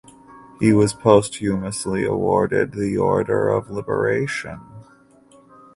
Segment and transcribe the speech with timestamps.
[0.59, 4.59] He was posthumously awarded the Order of Liberation.